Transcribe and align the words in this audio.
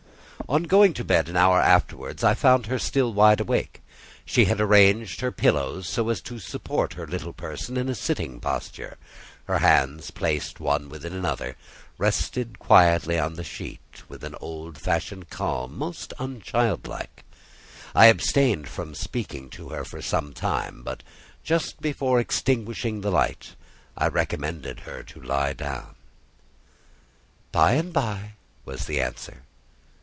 On 0.49 0.63
going 0.63 0.93
to 0.95 1.05
bed 1.05 1.29
an 1.29 1.37
hour 1.37 1.61
afterwards, 1.61 2.25
I 2.25 2.33
found 2.33 2.65
her 2.65 2.77
still 2.77 3.13
wide 3.13 3.39
awake. 3.39 3.81
She 4.25 4.45
had 4.45 4.59
arranged 4.59 5.21
her 5.21 5.31
pillows 5.31 5.87
so 5.87 6.09
as 6.09 6.19
to 6.23 6.39
support 6.39 6.95
her 6.95 7.07
little 7.07 7.31
person 7.31 7.77
in 7.77 7.87
a 7.87 7.95
sitting 7.95 8.37
posture: 8.41 8.97
her 9.45 9.59
hands, 9.59 10.11
placed 10.11 10.59
one 10.59 10.89
within 10.89 11.21
the 11.21 11.29
other, 11.29 11.55
rested 11.97 12.59
quietly 12.59 13.17
on 13.17 13.35
the 13.35 13.45
sheet, 13.45 14.03
with 14.09 14.25
an 14.25 14.35
old 14.41 14.77
fashioned 14.77 15.29
calm 15.29 15.77
most 15.77 16.11
unchildlike. 16.19 17.23
I 17.95 18.07
abstained 18.07 18.67
from 18.67 18.93
speaking 18.93 19.49
to 19.51 19.69
her 19.69 19.85
for 19.85 20.01
some 20.01 20.33
time, 20.33 20.81
but 20.83 21.01
just 21.45 21.79
before 21.79 22.19
extinguishing 22.19 22.99
the 22.99 23.11
light, 23.11 23.55
I 23.97 24.07
recommended 24.09 24.81
her 24.81 25.01
to 25.03 25.21
lie 25.21 25.53
down. 25.53 25.95
"By 27.53 27.73
and 27.75 27.93
by," 27.93 28.33
was 28.65 28.83
the 28.83 28.99
answer. 28.99 29.43